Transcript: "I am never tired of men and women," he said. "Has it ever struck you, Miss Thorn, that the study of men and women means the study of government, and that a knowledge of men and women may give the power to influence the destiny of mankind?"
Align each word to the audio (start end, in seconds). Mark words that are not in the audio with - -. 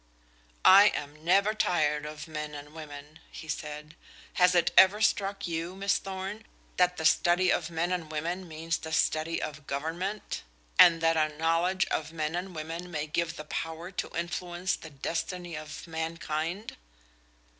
"I 0.65 0.87
am 0.95 1.23
never 1.23 1.53
tired 1.53 2.07
of 2.07 2.27
men 2.27 2.55
and 2.55 2.73
women," 2.73 3.19
he 3.31 3.47
said. 3.47 3.95
"Has 4.33 4.55
it 4.55 4.71
ever 4.75 4.99
struck 4.99 5.45
you, 5.45 5.75
Miss 5.75 5.99
Thorn, 5.99 6.43
that 6.77 6.97
the 6.97 7.05
study 7.05 7.51
of 7.51 7.69
men 7.69 7.91
and 7.91 8.11
women 8.11 8.47
means 8.47 8.79
the 8.79 8.93
study 8.93 9.39
of 9.39 9.67
government, 9.67 10.41
and 10.79 11.01
that 11.01 11.17
a 11.17 11.29
knowledge 11.37 11.85
of 11.91 12.11
men 12.13 12.33
and 12.35 12.55
women 12.55 12.89
may 12.89 13.05
give 13.05 13.35
the 13.35 13.45
power 13.45 13.91
to 13.91 14.09
influence 14.17 14.75
the 14.75 14.89
destiny 14.89 15.55
of 15.55 15.85
mankind?" 15.85 16.77